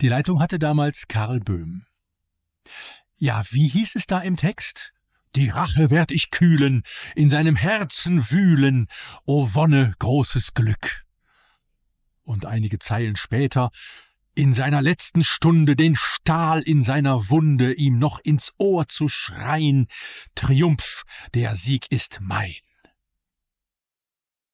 Die 0.00 0.06
Leitung 0.06 0.38
hatte 0.38 0.60
damals 0.60 1.08
Karl 1.08 1.40
Böhm. 1.40 1.86
Ja, 3.16 3.42
wie 3.50 3.66
hieß 3.66 3.96
es 3.96 4.06
da 4.06 4.20
im 4.20 4.36
Text? 4.36 4.92
Die 5.34 5.48
Rache 5.48 5.90
werd 5.90 6.12
ich 6.12 6.30
kühlen, 6.30 6.84
in 7.16 7.28
seinem 7.28 7.56
Herzen 7.56 8.30
wühlen, 8.30 8.86
o 9.24 9.52
Wonne, 9.52 9.94
großes 9.98 10.54
Glück. 10.54 11.02
Und 12.22 12.46
einige 12.46 12.78
Zeilen 12.78 13.16
später 13.16 13.72
in 14.36 14.52
seiner 14.52 14.82
letzten 14.82 15.24
Stunde 15.24 15.74
den 15.76 15.96
Stahl 15.96 16.60
in 16.60 16.82
seiner 16.82 17.30
Wunde 17.30 17.72
ihm 17.72 17.98
noch 17.98 18.20
ins 18.20 18.52
Ohr 18.58 18.86
zu 18.86 19.08
schreien, 19.08 19.88
Triumph, 20.34 21.04
der 21.34 21.56
Sieg 21.56 21.90
ist 21.90 22.18
mein. 22.20 22.54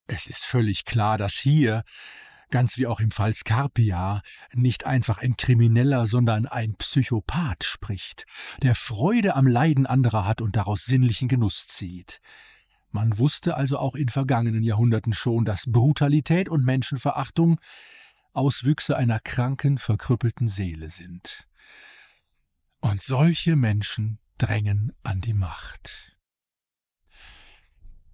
Es 0.07 0.25
ist 0.25 0.45
völlig 0.45 0.85
klar, 0.85 1.17
dass 1.17 1.35
hier 1.35 1.83
ganz 2.49 2.77
wie 2.77 2.87
auch 2.87 2.99
im 2.99 3.09
Fall 3.09 3.33
Scarpia, 3.33 4.21
nicht 4.53 4.85
einfach 4.85 5.17
ein 5.17 5.35
Krimineller, 5.37 6.05
sondern 6.05 6.45
ein 6.45 6.75
Psychopath 6.75 7.63
spricht, 7.63 8.25
der 8.61 8.75
Freude 8.75 9.35
am 9.35 9.47
Leiden 9.47 9.87
anderer 9.87 10.25
hat 10.25 10.39
und 10.39 10.55
daraus 10.55 10.85
sinnlichen 10.85 11.27
Genuss 11.27 11.67
zieht. 11.67 12.21
Man 12.91 13.17
wusste 13.17 13.57
also 13.57 13.79
auch 13.79 13.95
in 13.95 14.07
vergangenen 14.07 14.61
Jahrhunderten 14.61 15.13
schon, 15.13 15.45
dass 15.45 15.65
Brutalität 15.65 16.47
und 16.47 16.63
Menschenverachtung 16.63 17.59
Auswüchse 18.33 18.97
einer 18.97 19.19
kranken, 19.19 19.77
verkrüppelten 19.77 20.47
Seele 20.47 20.89
sind. 20.89 21.47
Und 22.81 23.01
solche 23.01 23.55
Menschen 23.55 24.19
drängen 24.37 24.91
an 25.03 25.21
die 25.21 25.33
Macht. 25.33 26.17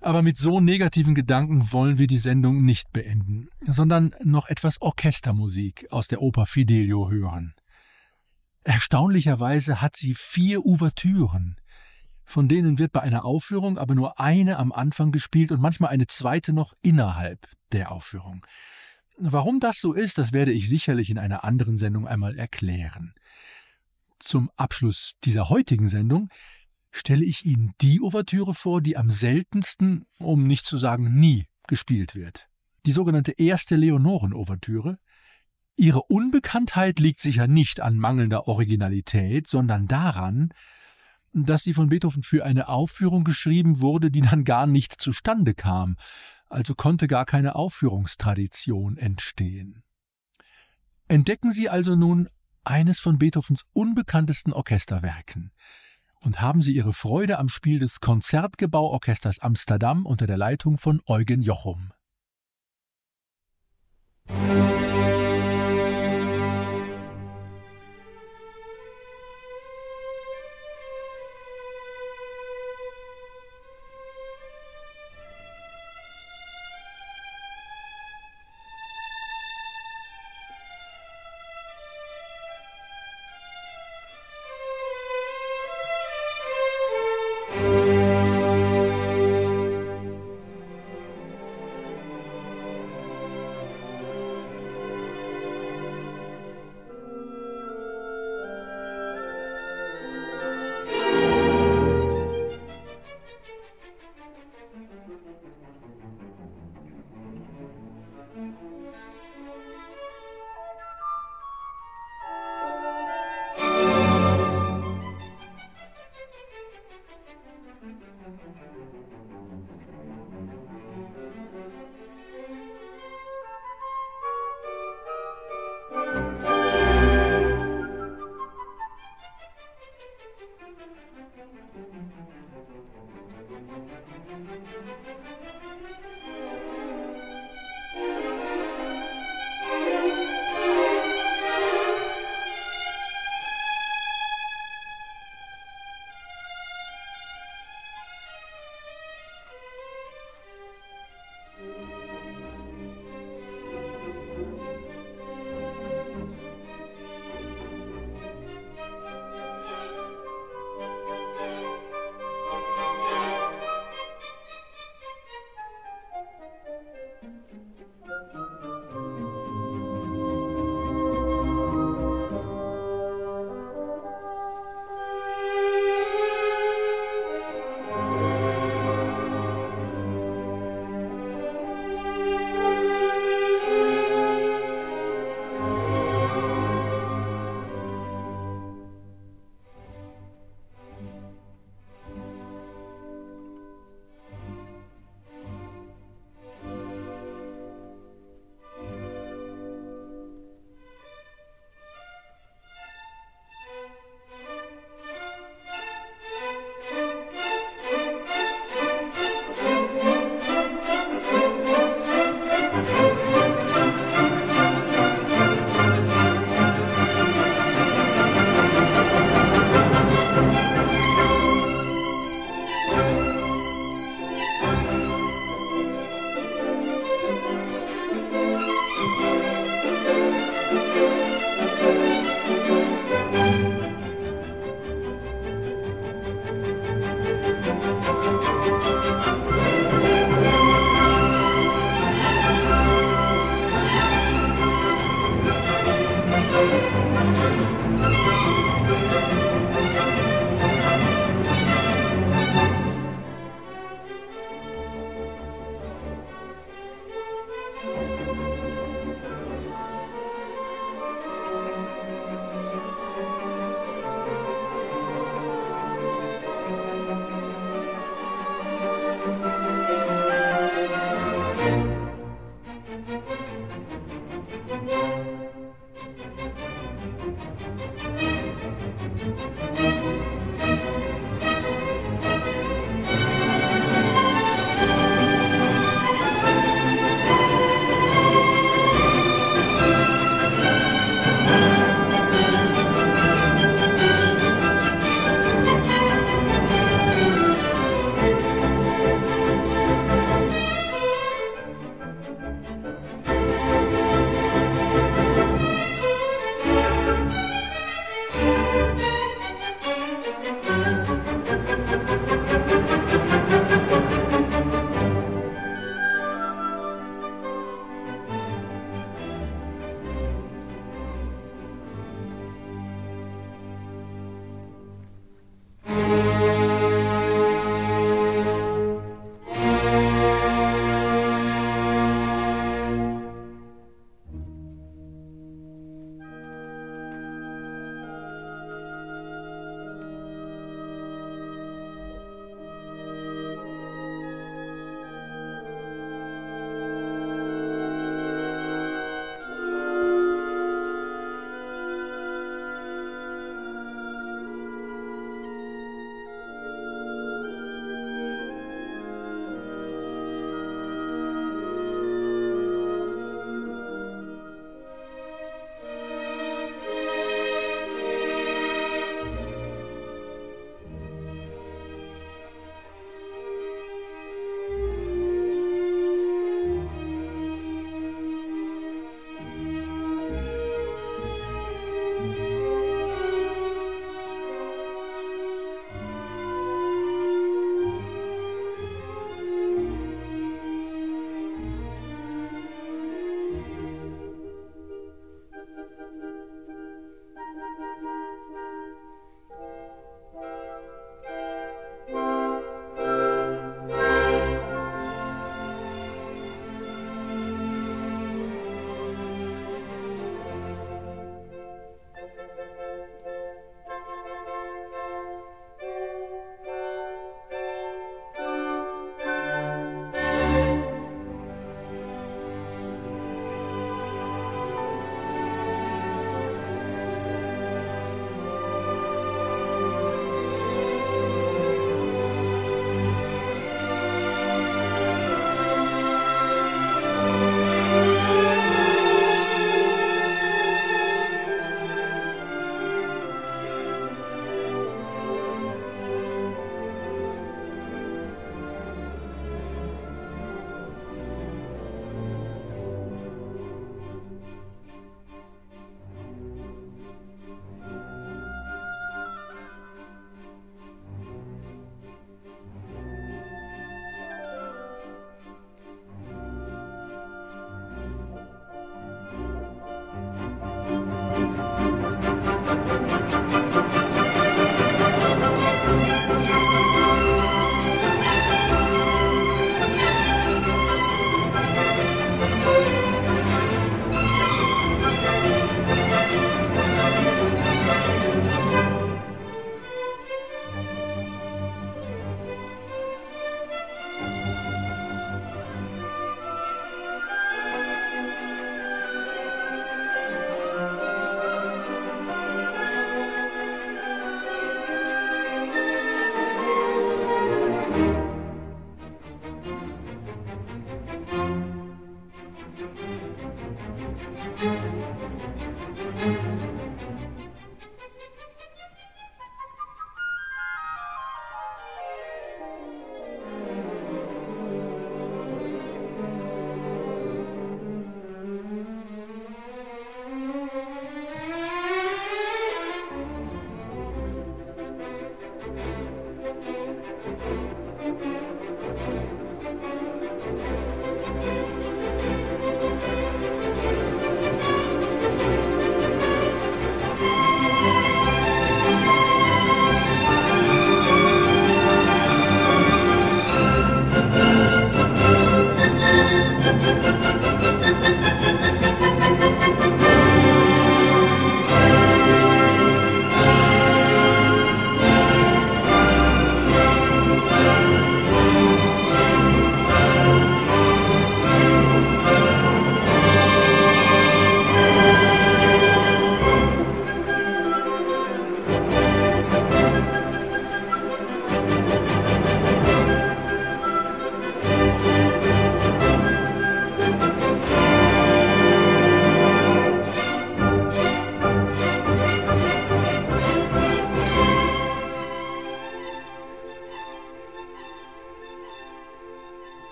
Aber 0.00 0.22
mit 0.22 0.36
so 0.36 0.60
negativen 0.60 1.14
Gedanken 1.14 1.72
wollen 1.72 1.96
wir 1.96 2.08
die 2.08 2.18
Sendung 2.18 2.64
nicht 2.64 2.92
beenden, 2.92 3.48
sondern 3.60 4.14
noch 4.22 4.48
etwas 4.48 4.82
Orchestermusik 4.82 5.86
aus 5.90 6.08
der 6.08 6.20
Oper 6.20 6.46
Fidelio 6.46 7.08
hören. 7.08 7.54
Erstaunlicherweise 8.64 9.80
hat 9.80 9.96
sie 9.96 10.14
vier 10.14 10.64
Ouvertüren. 10.64 11.56
Von 12.24 12.48
denen 12.48 12.78
wird 12.78 12.92
bei 12.92 13.00
einer 13.00 13.24
Aufführung 13.24 13.78
aber 13.78 13.94
nur 13.94 14.18
eine 14.18 14.58
am 14.58 14.72
Anfang 14.72 15.12
gespielt 15.12 15.52
und 15.52 15.60
manchmal 15.60 15.90
eine 15.90 16.06
zweite 16.06 16.52
noch 16.52 16.74
innerhalb 16.82 17.48
der 17.72 17.92
Aufführung. 17.92 18.44
Warum 19.24 19.60
das 19.60 19.80
so 19.80 19.92
ist, 19.92 20.18
das 20.18 20.32
werde 20.32 20.50
ich 20.50 20.68
sicherlich 20.68 21.08
in 21.08 21.16
einer 21.16 21.44
anderen 21.44 21.78
Sendung 21.78 22.08
einmal 22.08 22.36
erklären. 22.36 23.14
Zum 24.18 24.50
Abschluss 24.56 25.14
dieser 25.22 25.48
heutigen 25.48 25.88
Sendung 25.88 26.28
stelle 26.90 27.24
ich 27.24 27.44
Ihnen 27.44 27.72
die 27.80 28.00
Ouvertüre 28.00 28.52
vor, 28.52 28.80
die 28.80 28.96
am 28.96 29.12
seltensten, 29.12 30.06
um 30.18 30.48
nicht 30.48 30.66
zu 30.66 30.76
sagen 30.76 31.20
nie, 31.20 31.46
gespielt 31.68 32.16
wird. 32.16 32.48
Die 32.84 32.90
sogenannte 32.90 33.30
erste 33.30 33.76
Leonoren-Ouvertüre. 33.76 34.98
Ihre 35.76 36.02
Unbekanntheit 36.02 36.98
liegt 36.98 37.20
sicher 37.20 37.46
nicht 37.46 37.78
an 37.78 37.96
mangelnder 37.98 38.48
Originalität, 38.48 39.46
sondern 39.46 39.86
daran, 39.86 40.52
dass 41.32 41.62
sie 41.62 41.74
von 41.74 41.90
Beethoven 41.90 42.24
für 42.24 42.44
eine 42.44 42.66
Aufführung 42.66 43.22
geschrieben 43.22 43.80
wurde, 43.80 44.10
die 44.10 44.20
dann 44.20 44.42
gar 44.42 44.66
nicht 44.66 45.00
zustande 45.00 45.54
kam, 45.54 45.96
also 46.52 46.74
konnte 46.74 47.08
gar 47.08 47.24
keine 47.24 47.54
Aufführungstradition 47.54 48.96
entstehen. 48.96 49.82
Entdecken 51.08 51.50
Sie 51.50 51.68
also 51.68 51.96
nun 51.96 52.28
eines 52.64 53.00
von 53.00 53.18
Beethovens 53.18 53.64
unbekanntesten 53.72 54.52
Orchesterwerken, 54.52 55.52
und 56.20 56.40
haben 56.40 56.62
Sie 56.62 56.74
Ihre 56.74 56.92
Freude 56.92 57.38
am 57.38 57.48
Spiel 57.48 57.78
des 57.78 58.00
Konzertgebauorchesters 58.00 59.40
Amsterdam 59.40 60.06
unter 60.06 60.26
der 60.26 60.36
Leitung 60.36 60.78
von 60.78 61.02
Eugen 61.06 61.42
Jochum. 61.42 61.92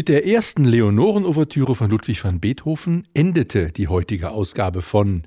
Mit 0.00 0.08
der 0.08 0.26
ersten 0.26 0.64
Leonoren-Ouvertüre 0.64 1.74
von 1.74 1.90
Ludwig 1.90 2.24
van 2.24 2.40
Beethoven 2.40 3.06
endete 3.12 3.70
die 3.70 3.86
heutige 3.86 4.30
Ausgabe 4.30 4.80
von 4.80 5.24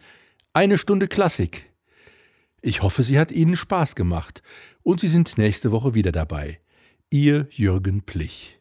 Eine 0.51 0.79
Stunde 0.79 1.07
Klassik. 1.07 1.69
Ich 2.59 2.81
hoffe, 2.81 3.03
sie 3.03 3.19
hat 3.19 3.31
Ihnen 3.31 3.55
Spaß 3.55 3.93
gemacht 3.93 4.41
und 4.81 4.99
Sie 4.99 5.09
sind 5.09 5.37
nächste 5.37 5.71
Woche 5.71 5.93
wieder 5.93 6.11
dabei. 6.11 6.59
Ihr 7.11 7.45
Jürgen 7.51 8.01
Plich. 8.01 8.57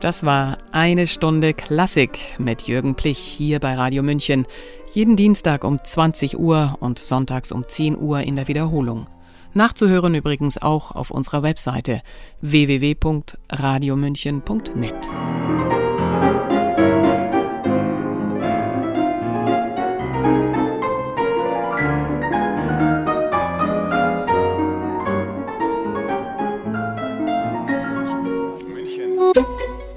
Das 0.00 0.24
war 0.24 0.58
eine 0.72 1.06
Stunde 1.06 1.54
Klassik 1.54 2.18
mit 2.38 2.62
Jürgen 2.62 2.96
Plich 2.96 3.18
hier 3.18 3.60
bei 3.60 3.74
Radio 3.74 4.02
München. 4.02 4.46
Jeden 4.94 5.16
Dienstag 5.16 5.64
um 5.64 5.82
20 5.82 6.38
Uhr 6.38 6.76
und 6.80 6.98
sonntags 6.98 7.50
um 7.50 7.66
10 7.66 7.98
Uhr 7.98 8.20
in 8.20 8.36
der 8.36 8.46
Wiederholung. 8.46 9.06
Nachzuhören 9.54 10.14
übrigens 10.14 10.60
auch 10.60 10.90
auf 10.90 11.10
unserer 11.10 11.42
Webseite 11.42 12.02
www.radiomünchen.net. 12.42 15.08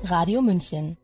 Radio 0.05 0.41
München 0.41 0.95